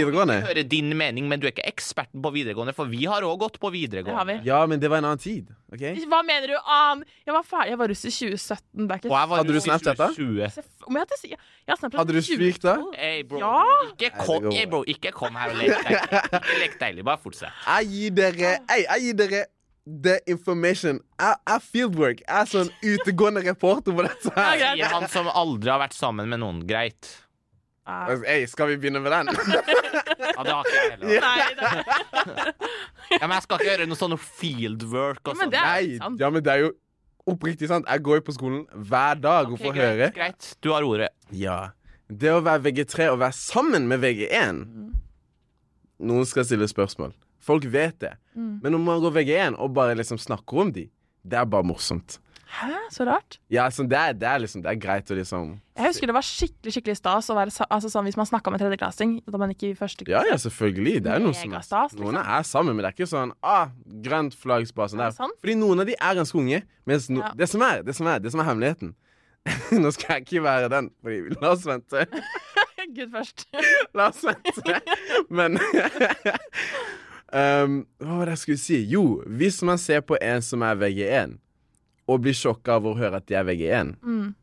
[0.42, 3.38] Jeg hører din mening, men du er ikke eksperten på videregående, for vi har òg
[3.40, 3.88] gått på Det har vi.
[3.88, 4.46] videregående.
[4.46, 5.48] Ja, men det var en annen tid.
[5.72, 5.80] ok?
[6.10, 6.56] Hva mener du?
[6.66, 7.04] annen?
[7.26, 7.70] Jeg var ferdig.
[7.70, 8.88] Jeg var russ i 2017.
[8.88, 9.96] Det er ikke Og jeg var Hadde du snapt dette?
[9.96, 10.08] Snapchat da?
[10.08, 10.50] 2020.
[10.58, 12.22] Seff- Om jeg hadde, si- jeg har Hadde du i
[12.62, 12.76] da?
[12.98, 13.38] Hey, bro.
[13.40, 13.64] Ja.
[13.92, 14.84] Ikke kom, hey, bro.
[14.88, 16.02] ikke kom her og lek deilig.
[16.42, 17.52] Ikke lek deilig, bare fortsett.
[17.68, 18.58] Jeg gir dere
[18.90, 19.46] jeg gir dere
[19.86, 21.00] the information.
[21.20, 22.22] Jeg er fieldwork.
[22.28, 24.62] Jeg er sånn utegående reporter på dette her.
[24.78, 26.62] Sier han som aldri har vært sammen med noen.
[26.70, 27.10] Greit.
[27.89, 28.12] Ah.
[28.30, 29.32] Ei, skal vi begynne med den?
[30.32, 31.24] Ja, det har ikke jeg heller.
[31.26, 32.44] Nei,
[33.20, 35.52] Ja, men jeg skal ikke gjøre noe sånn fieldwork og Men sånn.
[35.52, 36.70] det er Nei, ja, men det er jo
[37.34, 37.89] oppriktig sant.
[37.89, 40.12] Jeg går jo på skolen hver dag og får greit, høre.
[40.15, 40.52] greit.
[40.63, 41.10] Du har ordet.
[41.36, 41.58] Ja.
[42.08, 44.62] Det å være VG3 og være sammen med VG1
[46.06, 47.12] Noen skal stille spørsmål.
[47.42, 48.16] Folk vet det.
[48.38, 48.60] Mm.
[48.64, 50.88] Men når man går VG1 og bare liksom snakker om de,
[51.26, 52.20] det er bare morsomt.
[52.52, 53.38] Hæ, så rart.
[53.54, 56.16] Ja, sånn, det, er, det er liksom Det er greit å liksom Jeg husker det
[56.18, 59.14] var skikkelig skikkelig stas å være altså, sånn, hvis man snakka med tredjeklassing.
[59.24, 60.98] Da man ikke i første Ja, ja, selvfølgelig.
[61.06, 62.04] Det er noe som Megastas, liksom.
[62.10, 63.72] Noen er sammen, men det er ikke sånn ah,
[64.04, 65.16] grønt flagg bare sånn Er der.
[65.22, 65.38] sant?
[65.40, 66.60] Fordi noen av de er ganske unge.
[66.92, 67.32] Mens no, Ja.
[67.40, 68.92] det, som er, det, som er, det som er hemmeligheten
[69.82, 72.04] Nå skal jeg ikke være den, fordi la oss vente.
[72.98, 73.48] Gud først.
[73.96, 74.76] La oss vente.
[75.32, 75.56] Men
[77.34, 78.80] um, Hva var det jeg skulle si?
[78.91, 81.38] Jo, hvis man ser på en som er VG1,
[82.08, 84.34] og blir sjokka av å høre at de er VG1, Mm.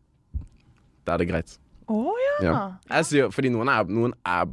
[1.05, 1.59] da er det greit.
[1.89, 2.37] Å ja.
[2.45, 2.55] Ja.
[2.91, 4.47] Jeg sier, fordi noen er, noen er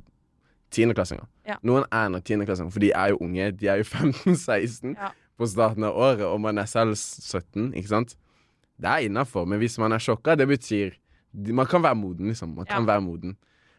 [0.72, 1.26] tiendeklassinger.
[1.48, 1.58] Ja.
[1.64, 3.52] Noen er nok tiendeklassinger, for de er jo unge.
[3.60, 5.12] De er jo 15-16 Ja.
[5.38, 8.16] på starten av året, og man er selv 17, ikke sant?
[8.80, 10.96] Det er innafor, men hvis man er sjokka, det betyr
[11.36, 12.54] Man kan være moden, liksom.
[12.56, 13.34] Man kan være moden.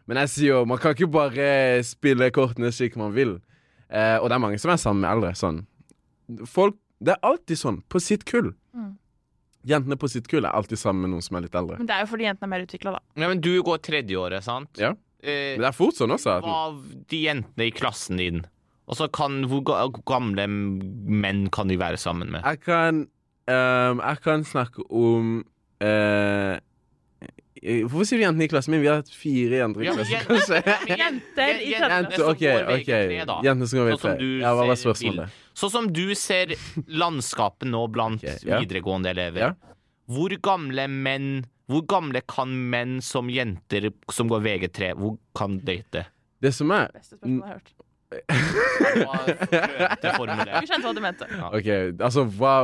[0.06, 3.38] Men jeg sier jo, man kan ikke bare spille kortene slik man vil.
[3.90, 5.32] Eh, og det er mange som er sammen med eldre.
[5.38, 5.64] Sånn.
[6.50, 7.82] Folk Det er alltid sånn.
[7.92, 8.54] På sitt kull.
[8.74, 8.94] Mm.
[9.68, 11.76] Jentene på sitt kull er alltid sammen med noen som er litt eldre.
[11.76, 13.00] Men det er jo fordi jentene er mer utvikla, da.
[13.20, 14.70] Ja, men du går tredjeåret, sant?
[14.80, 14.94] Ja.
[15.20, 16.38] Eh, Men det er fort sånn også.
[16.38, 16.78] At, av
[17.10, 18.42] de jentene i klassen din
[18.86, 19.64] Og så kan Hvor
[20.06, 22.44] gamle menn kan de være sammen med?
[22.44, 23.00] jeg kan
[23.48, 25.44] um, Jeg kan snakke om
[25.80, 26.60] eh,
[27.62, 28.82] Hvorfor sier du jentene i klassen min?
[28.82, 30.58] Vi har hatt fire jenter i Ja, klassen, kanskje?
[31.02, 31.94] Jenter i klassen.
[31.96, 32.44] Jenter, OK.
[32.74, 32.90] ok
[33.46, 34.18] Jentene som går Sånn som videre.
[34.20, 35.38] du Ja, hva var spørsmålet?
[35.56, 36.52] Sånn som du ser
[36.86, 38.60] landskapet nå blant okay, ja.
[38.60, 39.40] videregående elever.
[39.48, 39.76] Ja.
[40.12, 41.30] Hvor gamle menn
[41.66, 46.06] Hvor gamle kan menn som jenter som går VG3, hvor kan date?
[46.44, 47.72] Det som er Beste spørsmålet jeg har hørt.
[50.62, 51.26] Du skjønte hva du mente.
[51.50, 51.68] OK,
[52.06, 52.54] altså hva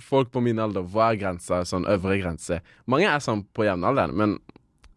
[0.00, 1.62] Folk på min alder, hva er grensa?
[1.68, 2.60] Sånn øvre grense?
[2.90, 4.38] Mange er sånn på jevnalderen, men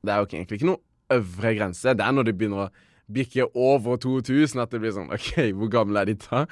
[0.04, 1.94] det er jo egentlig ikke noe øvre grense.
[1.96, 2.72] Det er når de begynner å
[3.14, 6.46] bikke over 2000 at det blir sånn OK, hvor gamle er de da?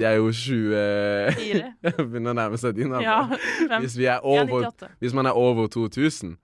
[0.00, 1.72] De er jo 20 Fire.
[2.10, 3.06] Begynner å nærme seg din alder.
[3.06, 3.78] Ja.
[3.82, 4.92] Hvis, vi er over, 98.
[5.04, 6.36] hvis man er over 2000.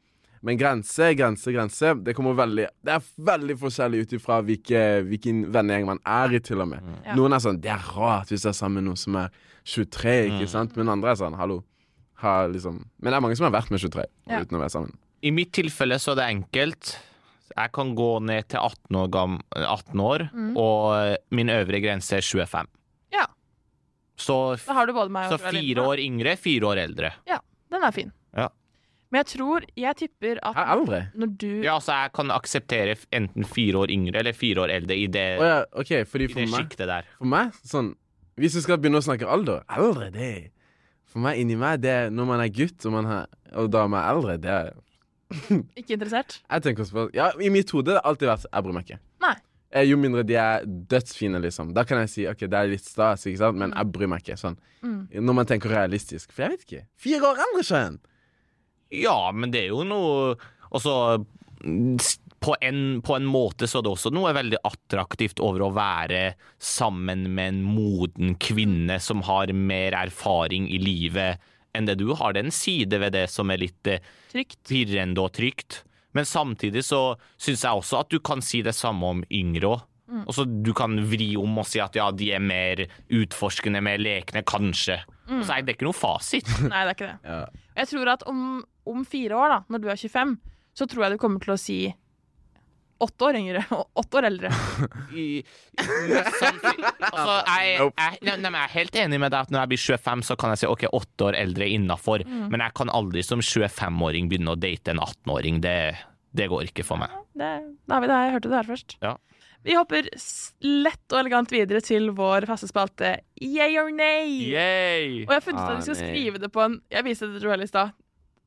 [0.44, 5.38] Men grense, grense, grense Det kommer veldig Det er veldig forskjellig ut ifra hvilke, hvilken
[5.54, 6.84] vennegjeng man er i, til og med.
[7.06, 7.14] Ja.
[7.16, 9.30] Noen er sånn Det er rart hvis jeg er sammen med noen som er
[9.64, 10.76] 23, ikke sant?
[10.76, 11.62] Men andre er sånn Hallo.
[12.20, 14.42] Har liksom Men det er mange som har vært med 23 Ja.
[14.44, 14.92] uten å være sammen.
[15.24, 16.96] I mitt tilfelle så er det enkelt.
[17.56, 20.24] Jeg kan gå ned til 18 år, gam 18 år
[20.60, 22.66] og min øvre grense er 25.
[23.14, 23.24] Ja.
[24.18, 27.12] Så, Da har du både meg så fire år yngre, fire år eldre.
[27.30, 27.38] Ja,
[27.72, 28.12] den er fin.
[29.14, 31.00] Men jeg tror Jeg tipper at Er eldre?
[31.14, 34.72] når du Ja, altså, jeg kan akseptere f- enten fire år yngre eller fire år
[34.74, 37.06] eldre i det, Å ja, OK, fordi i for meg sjiktet der.
[37.20, 37.92] For meg, sånn
[38.40, 40.32] Hvis vi skal begynne å snakke alder Eldre, det
[41.06, 44.02] For meg, inni meg, det er når man er gutt og, man har, og dama
[44.02, 44.72] er eldre, det er
[45.78, 48.66] ikke interessert Jeg tenker også på Ja, i mitt hode har det alltid vært Jeg
[48.66, 48.98] bryr meg ikke.
[49.22, 49.34] Nei.
[49.74, 51.72] Eh, Jo mindre de er dødsfine, liksom.
[51.74, 54.22] Da kan jeg si OK, det er litt stas, ikke sant, men jeg bryr meg
[54.22, 54.36] ikke.
[54.38, 54.54] Sånn.
[54.86, 55.00] Mm.
[55.26, 56.30] Når man tenker realistisk.
[56.34, 56.82] For jeg vet ikke.
[57.06, 57.96] Fire år eldre, Shayan!
[59.02, 60.34] Ja, men det er jo noe
[60.74, 60.94] Altså
[61.64, 61.96] mm,
[62.44, 66.34] på en, på en måte så er det også noe veldig attraktivt over å være
[66.60, 71.40] sammen med en moden kvinne som har mer erfaring i livet
[71.74, 72.34] enn det du har.
[72.36, 74.04] Det er en side ved det som er litt eh,
[74.34, 74.58] Trygt.
[74.68, 75.80] pirrende og trygt.
[76.14, 77.00] Men samtidig så
[77.40, 79.88] syns jeg også at du kan si det samme om yngre òg.
[80.28, 84.44] Altså, du kan vri om og si at ja, de er mer utforskende, mer lekne,
[84.46, 85.00] kanskje.
[85.32, 86.46] Så er det ikke noe fasit.
[86.68, 87.16] Nei, det er ikke det.
[87.24, 87.40] Ja.
[87.80, 88.42] Jeg tror at om,
[88.90, 90.34] om fire år, da, når du er 25,
[90.74, 91.78] så tror jeg du kommer til å si
[93.04, 94.50] åtte år yngre og åtte år eldre.
[95.18, 95.24] I,
[95.76, 99.72] sånn, altså, jeg, jeg, nei, nei, jeg er helt enig med deg at når jeg
[99.74, 101.74] blir 25, så kan jeg si ok, åtte år eldre er
[102.28, 102.46] Mm.
[102.54, 105.60] Men jeg kan aldri som 25-åring begynne å date en 18-åring.
[105.64, 105.76] Det,
[106.38, 107.12] det går ikke for meg.
[107.34, 107.50] Det,
[107.88, 108.20] da har vi det.
[108.24, 108.96] Jeg hørte det her først.
[109.04, 109.14] Ja.
[109.64, 110.08] Vi hopper
[110.84, 114.28] lett og elegant videre til vår faste spalte Yay or nay.
[114.52, 115.22] Yay!
[115.24, 116.08] Og jeg har funnet ut Ah, at vi skal nei.
[116.10, 117.94] skrive det på en Jeg viste det til Joel i stad.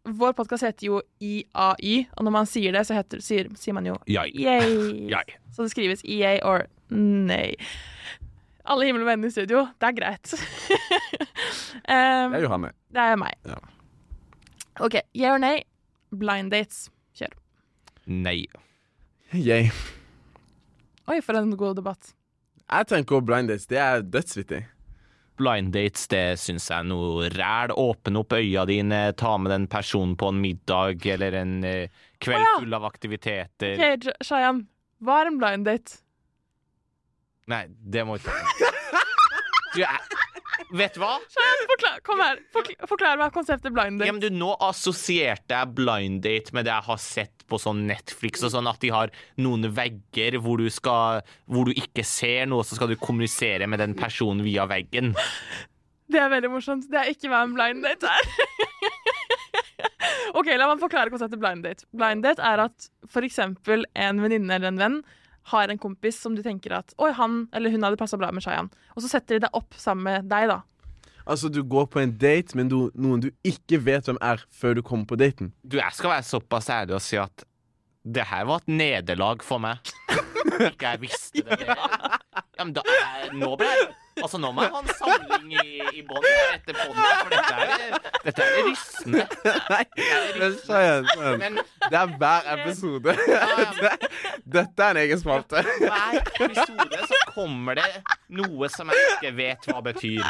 [0.08, 3.86] Vår podkast heter jo IAY, og når man sier det, så heter, sier, sier man
[3.90, 4.32] jo Yay.
[4.40, 5.36] yay.
[5.54, 7.56] Så det skrives EA or nei.
[8.68, 10.32] Alle himmel og venner i studio, det er greit.
[11.92, 12.72] um, Det er Johanne.
[12.96, 13.36] det er meg.
[13.48, 13.58] Ja.
[14.86, 15.64] OK, yeah or nay?
[16.16, 16.86] Blind dates.
[17.18, 17.34] Kjør.
[18.08, 18.46] Nei.
[19.36, 19.68] Yay.
[21.08, 22.14] Oi, for en god debatt.
[22.68, 23.68] Jeg tenker blind dates.
[23.68, 24.64] Det er dødsvittig.
[25.38, 27.74] Blind dates, det syns jeg er noe ræl.
[27.78, 32.42] Åpne opp øya dine, ta med den personen på en middag eller en eh, kveld
[32.42, 32.58] oh, ja.
[32.64, 33.78] full av aktiviteter.
[33.78, 34.64] OK, J- Shayan.
[35.06, 36.00] Hva er en blind date?
[37.48, 38.34] Nei, det må ikke
[39.78, 40.18] du, jeg,
[40.76, 41.14] Vet du hva?
[41.72, 42.40] Forklar, kom her.
[42.52, 44.10] Forklar, forklar meg konseptet blind date.
[44.10, 47.86] Ja, men du, nå assosierte jeg blind date med det jeg har sett på sånn
[47.88, 52.50] Netflix og sånn, at de har noen vegger hvor du skal Hvor du ikke ser
[52.52, 55.14] noe, så skal du kommunisere med den personen via veggen.
[56.08, 56.88] Det er veldig morsomt.
[56.92, 58.28] Det er ikke hva en blind date er.
[60.38, 61.88] OK, la meg forklare konseptet blind date.
[61.96, 62.90] Blind date er at
[63.24, 65.00] eksempel en venninne eller en venn
[65.52, 68.44] har en kompis som du tenker at Oi, han eller hun hadde passa bra med
[68.44, 68.68] Shayan.
[68.96, 70.62] Og så setter de deg opp sammen med deg, da.
[71.28, 74.82] Altså, du går på en date med noen du ikke vet hvem er, før du
[74.88, 75.50] kommer på daten.
[75.64, 77.44] Du, jeg skal være såpass ærlig og si at
[78.08, 79.84] det her var et nederlag for meg.
[80.70, 81.58] Ikke jeg visste det.
[81.68, 83.90] Ja, men da, er- nå ble jeg
[84.24, 86.26] Altså, nå må jeg ha en samling i, i bånn
[86.56, 89.26] etter bånn, for dette er, dette er rystende.
[89.70, 89.84] Nei,
[90.40, 91.10] men Shayan.
[91.42, 93.18] Men Det er hver episode.
[93.82, 94.12] Det-
[94.48, 95.62] Dette er en egen spalte.
[95.82, 97.88] hver episode så kommer det
[98.40, 100.24] noe som jeg ikke vet hva betyr.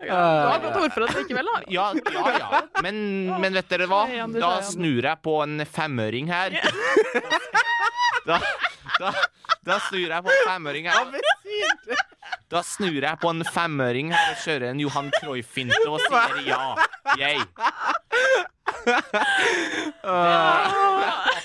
[0.00, 1.58] Du har gått ord for det likevel, da.
[1.72, 2.62] Ja, ja, ja.
[2.84, 2.98] Men,
[3.42, 4.02] men vet dere hva?
[4.38, 6.56] Da snur jeg på en femøring her.
[8.28, 8.40] Da,
[8.98, 9.12] da,
[9.68, 11.12] da snur jeg på en femøring her.
[12.48, 16.62] Da snur jeg på en femøring her og kjører en Johan Cruyff-finte og sier ja.
[17.20, 17.42] Yay.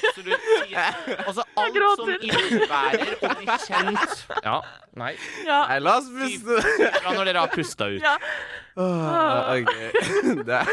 [0.04, 0.40] Absolutt.
[1.28, 4.58] Altså alt som innebærer å bli kjent Ja,
[5.00, 5.14] nei.
[5.44, 5.60] Ja.
[5.72, 6.60] Nei, la oss puste.
[6.80, 8.02] Ja, når dere har pusta ut.
[8.04, 8.16] ja.
[8.80, 9.74] Åh, OK.
[10.48, 10.66] Det er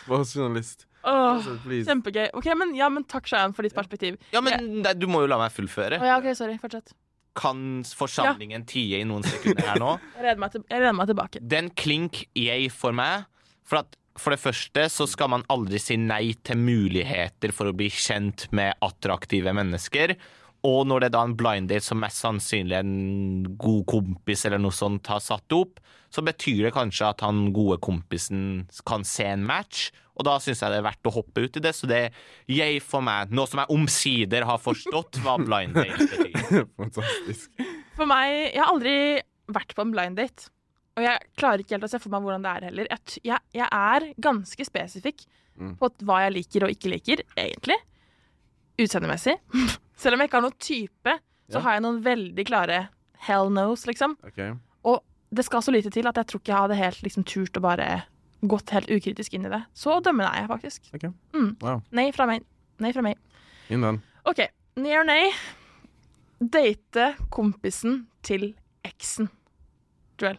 [0.00, 0.86] sportsjournalist.
[1.06, 1.86] Åh, please.
[1.86, 2.28] kjempegøy.
[2.34, 4.16] Ok, men, ja, men Takk, Shayan, for ditt perspektiv.
[4.34, 6.00] Ja, men nei, du må jo la meg fullføre.
[6.02, 6.56] Å ja, ok, Sorry.
[6.62, 6.96] Fortsett.
[7.36, 9.92] Kan forsamlingen tie i noen sekunder her nå?
[10.16, 11.44] Jeg leder meg, til, meg tilbake.
[11.44, 13.28] Den klink jeg for meg.
[13.66, 17.76] For at for det første så skal man aldri si nei til muligheter for å
[17.76, 20.14] bli kjent med attraktive mennesker.
[20.66, 22.94] Og når det er da en blind date som mest sannsynlig en
[23.60, 25.82] god kompis eller noe sånt har satt opp,
[26.16, 29.90] så betyr det kanskje at han gode kompisen kan se en match.
[30.16, 31.74] Og da syns jeg det er verdt å hoppe ut i det.
[31.76, 36.08] Så det er jeg for meg, nå som jeg omsider har forstått hva blind date
[36.08, 36.66] betyr.
[36.80, 37.50] Fantastisk.
[37.98, 38.94] For meg Jeg har aldri
[39.52, 40.48] vært på en blind date.
[40.96, 42.88] Og jeg klarer ikke helt å se for meg hvordan det er heller.
[42.94, 45.26] Jeg, jeg, jeg er ganske spesifikk
[45.56, 45.70] Mm.
[45.80, 47.78] på hva jeg liker og ikke liker, egentlig.
[48.76, 49.38] Utseendemessig.
[49.96, 51.14] Selv om jeg ikke har noen type,
[51.48, 51.62] så Ja.
[51.64, 52.80] har jeg noen veldig klare
[53.24, 54.18] hell knows, liksom.
[54.28, 54.50] Okay.
[54.84, 55.00] Og
[55.34, 57.60] det skal så lite til at jeg tror ikke jeg hadde helt liksom, turt å
[57.64, 58.04] bare
[58.46, 59.62] gått helt ukritisk inn i det.
[59.74, 60.90] Så dømmende er jeg faktisk.
[60.94, 61.10] Okay.
[61.34, 61.56] Mm.
[61.62, 61.82] Wow.
[61.96, 62.44] Nei fra meg.
[62.78, 63.16] Nei fra meg.
[63.72, 64.02] Inn den.
[64.28, 64.44] OK.
[64.76, 65.32] Nei or nei.
[66.38, 68.50] Date kompisen til
[68.86, 69.30] eksen.
[70.20, 70.38] Joel.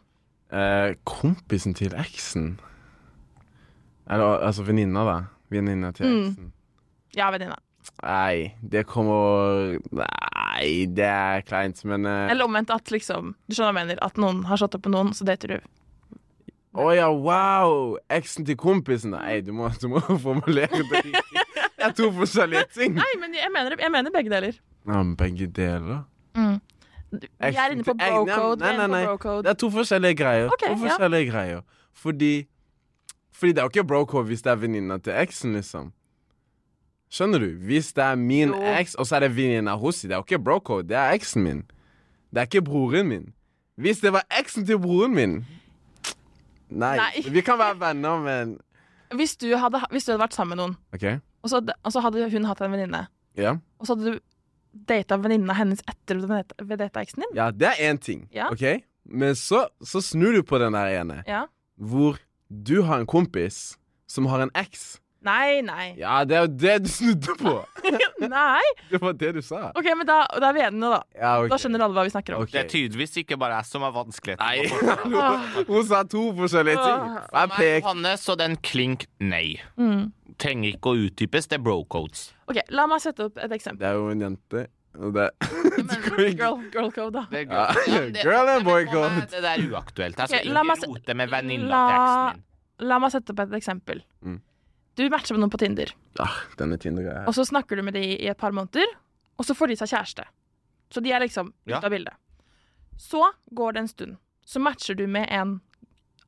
[0.53, 2.59] Eh, kompisen til eksen?
[4.09, 5.17] Eller altså venninna, da.
[5.51, 6.27] Venninna til Mm.
[6.29, 6.51] eksen.
[7.17, 7.57] Ja, venninna.
[8.03, 10.07] Nei, det kommer Nei,
[10.97, 12.27] det er kleint, men uh...
[12.31, 13.99] Eller omvendt at liksom Du skjønner hva jeg mener?
[14.05, 15.67] At noen har slått opp med noen, så dater du.
[16.77, 17.97] Å ja, wow!
[18.13, 19.15] Eksen til kompisen.
[19.15, 21.43] Nei, du må, du må formulere det riktig.
[21.77, 22.97] Det er to forskjellige ting.
[22.97, 24.59] Nei, men jeg mener, jeg mener begge deler.
[24.85, 26.03] Ja, men begge deler.
[26.37, 26.59] Mm.
[27.11, 28.61] Vi er inne på Nei, bro-code.
[28.61, 29.41] nei, nei, nei.
[29.45, 30.49] Det er to forskjellige greier.
[30.51, 30.79] Ok, to ja.
[30.83, 31.61] forskjellige greier.
[31.97, 32.47] Fordi
[33.37, 35.91] Fordi det er jo ikke bro-code hvis det er venninna til eksen, liksom.
[37.09, 37.47] Skjønner du?
[37.69, 40.41] Hvis det er min eks, og så er det venninna hos det er jo ikke
[40.43, 40.87] bro-code.
[40.89, 41.61] Det er eksen min.
[42.31, 43.29] Det er ikke broren min.
[43.79, 45.37] Hvis det var eksen til broren min
[46.69, 46.97] Nei.
[46.99, 47.21] Nei.
[47.31, 48.57] Vi kan være venner, men
[49.15, 51.19] Hvis, du hadde, hvis du hadde vært sammen med noen, okay.
[51.43, 53.05] og så, og så hadde hun hatt en venninne,
[53.39, 53.53] Ja.
[53.79, 54.19] og så hadde du
[54.89, 58.25] data venninna hennes etter ved data eksen din ja, det er én ting.
[58.35, 58.49] Ja.
[58.51, 58.83] OK?
[59.05, 61.45] Men så, så snur du på den der ene, Ja.
[61.79, 62.19] hvor
[62.51, 64.99] du har en kompis som har en eks.
[65.27, 65.87] Nei, nei.
[65.99, 67.53] Ja, det er jo det du snudde på!
[68.37, 68.63] Nei!
[68.91, 69.71] Det var det du sa.
[69.77, 71.01] OK, men da, da er vi enige nå, da.
[71.17, 71.51] Ja, okay.
[71.51, 72.45] Da skjønner alle hva vi snakker om.
[72.45, 72.53] Okay.
[72.55, 74.45] Det er tydeligvis ikke bare jeg som har vanskeligheter.
[74.45, 75.17] Nei.
[75.17, 75.49] Ah.
[75.71, 77.19] hun sa to forskjellige ting.
[77.25, 77.81] Jeg pek.
[77.81, 79.57] Johannes, så den klink nei.
[79.79, 80.07] Mm.
[80.39, 82.27] Trenger ikke å utdypes, det er bro-codes.
[82.47, 83.83] OK, la meg sette opp et eksempel.
[83.83, 84.65] Det er jo en jente,
[84.97, 85.29] og det
[86.39, 87.25] girl, girl code, da.
[87.31, 87.79] Det girl.
[87.89, 89.25] Ja, det- girl and boy code.
[89.27, 90.19] Det der er uaktuelt.
[90.19, 92.43] Jeg skal okay, ikke rote med venninna til eksen min.
[92.87, 94.03] La meg sette opp et eksempel.
[94.21, 94.37] Mm.
[94.97, 97.25] Du matcher med noen på Tinder, Ah, denne Tinder er...
[97.29, 98.87] og så snakker du med de i et par måneder,
[99.37, 100.23] og så får de seg kjæreste.
[100.89, 101.81] Så de er liksom ute Ja.
[101.83, 102.15] av bildet.
[102.97, 103.21] Så
[103.53, 104.17] går det en stund.
[104.47, 105.59] Så matcher du med en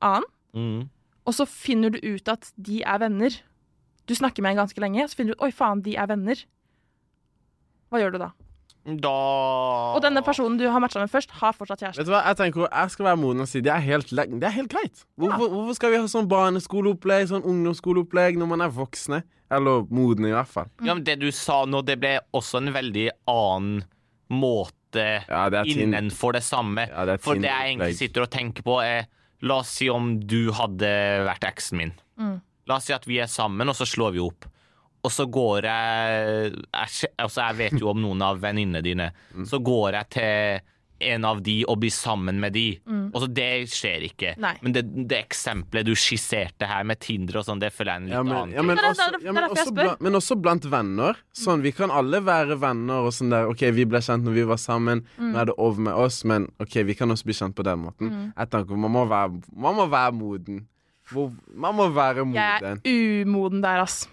[0.01, 0.89] annen, Mm.
[1.25, 3.29] og så finner du ut at de er venner.
[4.05, 6.36] Du snakker med en ganske lenge, så finner du ut oi faen, de er venner.
[7.91, 8.32] Hva gjør du da?
[8.97, 9.12] Da
[9.95, 12.02] Og denne personen du har matcha med først, har fortsatt kjæreste.
[12.02, 14.47] Vet du hva, jeg tenker jeg skal være moden og si det er helt, det
[14.47, 15.04] er helt greit.
[15.19, 19.21] Hvorfor, hvorfor skal vi ha sånn barneskoleopplegg, sånn ungdomsskoleopplegg når man er voksne?
[19.49, 20.67] Eller modne, i hvert fall.
[20.86, 23.80] Ja, men Det du sa nå, det ble også en veldig annen
[24.30, 24.75] måte
[25.30, 26.88] Ja, det innenfor det samme.
[26.89, 29.10] Ja, det For det jeg egentlig sitter og tenker på, er
[29.41, 30.88] La oss si om du hadde
[31.23, 31.91] vært eksen min.
[32.19, 32.39] Mm.
[32.67, 34.49] La oss si at vi er sammen, og så slår vi opp.
[35.03, 39.12] Og så går jeg, jeg Altså, jeg vet jo om noen av venninnene dine.
[39.35, 39.45] Mm.
[39.47, 40.67] Så går jeg til
[40.99, 42.65] en av de og blir sammen med de.
[43.13, 44.33] Og så Det skjer ikke.
[44.43, 44.51] Nei.
[44.65, 48.01] Men det, det eksempelet du skisserte her med Tinder og sånn, det føler jeg er
[48.01, 50.67] en litt Ja, men, annen ja, men, også, ja, men, også blant, men også blant
[50.73, 51.21] venner.
[51.31, 54.43] Sånn, Vi kan alle være venner og sånn der OK, vi ble kjent når vi
[54.51, 55.31] var sammen, Mm.
[55.31, 57.79] nå er det over med oss, men OK, vi kan også bli kjent på den
[57.79, 58.12] måten.
[58.12, 58.27] Mm.
[58.35, 60.65] Jeg tenker man må være, man må være moden.
[61.55, 64.03] Man må være Jeg er umoden der, ass.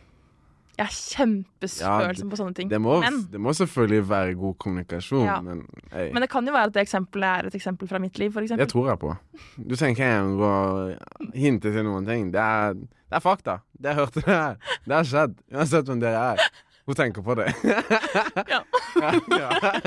[0.77, 2.69] Jeg er kjempesfølelsen Ja, på sånne ting.
[2.69, 5.39] Det må, Men, det må selvfølgelig være god kommunikasjon, Ja.
[5.41, 5.63] men
[5.93, 8.41] men det kan jo være at det eksempelet er et eksempel fra mitt liv, for
[8.45, 9.15] det tror jeg på.
[9.57, 12.31] Du trenger ikke engang å hinte til noen ting.
[12.35, 13.59] Det er, det er fakta.
[13.73, 14.57] Det jeg hørte det her.
[14.85, 15.35] Det har skjedd.
[15.53, 16.45] Uansett hvem dere er.
[16.87, 17.49] Hun tenker på det.
[18.53, 18.61] Ja.
[19.01, 19.51] ja.
[19.73, 19.81] Ja.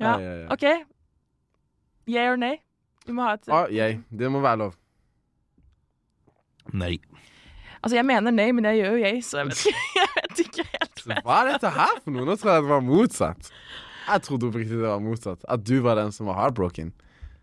[0.00, 0.48] Ja, ja, ja.
[0.52, 0.64] OK.
[2.08, 2.56] Yeah or nay?
[3.06, 3.98] Du må ha et Ah, yeah.
[4.10, 4.74] Det må være lov.
[6.72, 6.98] Nei.
[7.84, 9.64] Altså, jeg mener nei, men jeg gjør jo jeg, så jeg vet
[10.00, 11.00] jeg vet ikke helt.
[11.04, 12.26] Så hva er dette her for noe?
[12.28, 13.50] Nå tror jeg det var motsatt.
[14.04, 15.44] Jeg trodde oppriktig det var motsatt.
[15.52, 16.94] At du var den som var heartbroken.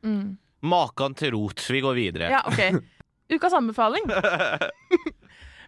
[0.02, 0.38] Mm.
[0.66, 1.62] Makan til rot.
[1.70, 2.32] Vi går videre.
[2.34, 2.82] Ja, OK.
[3.32, 4.10] Ukas anbefaling.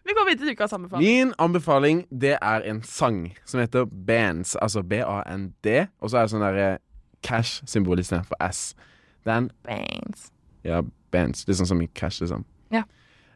[0.03, 1.05] Vi går videre til ukas anbefaling.
[1.05, 4.55] Min anbefaling, det er en sang som heter Bands.
[4.55, 6.65] Altså B-A-N-D, og så er det sånn derre
[7.23, 8.73] cash-symbol istedenfor S.
[9.23, 10.27] Den Bands.
[10.67, 10.81] Ja,
[11.13, 11.45] bands.
[11.47, 12.43] Litt sånn som i cash, liksom.
[12.73, 12.83] Ja.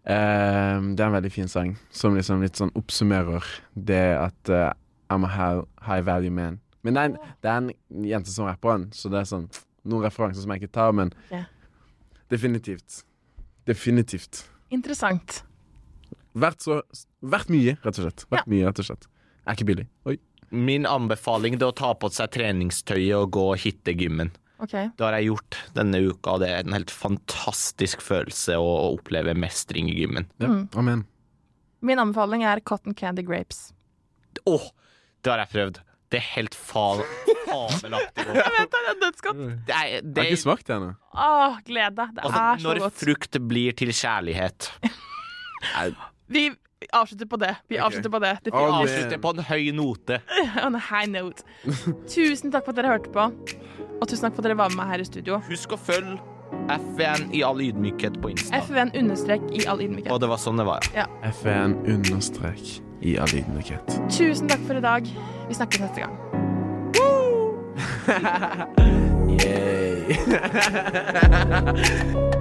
[0.08, 3.44] Ehm, det er en veldig fin sang som liksom litt sånn oppsummerer
[3.76, 4.72] det at uh,
[5.12, 6.62] I'm a high, high value man.
[6.88, 9.50] Men det er, en, det er en jente som rapper den, så det er sånn
[9.88, 11.48] noen referanser som jeg ikke tar, men yeah.
[12.32, 13.02] definitivt.
[13.68, 14.46] Definitivt.
[14.72, 15.42] Interessant.
[16.38, 16.82] Vært så
[17.28, 18.26] Vært mye, rett og slett.
[18.32, 19.08] Verdt mye, rett og slett.
[19.48, 19.88] Er ikke billig.
[20.08, 20.18] Oi.
[20.54, 24.32] Min anbefaling er å ta på seg treningstøyet og gå og hitte gymmen.
[24.58, 24.74] OK.
[24.74, 28.88] Det har jeg gjort denne uka, og det er en helt fantastisk følelse å, å
[28.96, 30.30] oppleve mestring i gymmen.
[30.42, 30.50] Ja.
[30.50, 30.64] Mm.
[30.82, 31.04] Amen.
[31.86, 33.70] Min anbefaling er Cotton Candy Grapes.
[34.50, 34.70] Åh,
[35.22, 35.82] det har jeg prøvd.
[36.08, 36.86] Det er helt fa
[37.48, 38.24] fabelaktig.
[38.38, 39.42] Jeg vet det, det er dødsgodt.
[39.68, 40.94] Det er, Jeg det har ikke smakt det ennå.
[41.12, 42.14] Åh, gled deg.
[42.16, 43.02] Det altså, er så når godt.
[43.02, 44.70] frukt blir til kjærlighet.
[46.32, 46.46] Vi
[46.94, 47.54] avslutter på det.
[47.68, 47.86] Vi okay.
[47.86, 48.34] avslutter på det.
[48.44, 50.22] det vi Avslutter på en høy note.
[50.66, 51.44] On a high note.
[52.08, 53.28] Tusen takk for at dere hørte på.
[53.98, 55.40] Og tusen takk for at dere var med meg her i studio.
[55.48, 56.18] Husk å følge
[56.78, 58.62] FN i all ydmykhet på Insta.
[58.64, 60.12] FVN understrek i all ydmykhet.
[60.14, 61.08] Og det var sånn det var, ja.
[61.34, 62.64] FN understrek
[63.02, 63.86] i all ydmykhet.
[64.14, 65.04] Tusen takk for i dag.
[65.50, 66.16] Vi snakkes neste gang.
[69.38, 70.18] Yay.